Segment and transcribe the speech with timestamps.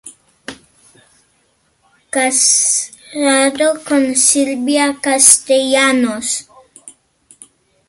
[2.09, 6.49] Casado con Silvia Castellanos.